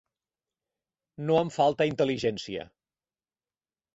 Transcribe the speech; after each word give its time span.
No 1.27 1.35
em 1.41 1.51
falta 1.59 1.87
intel·ligència. 1.91 2.65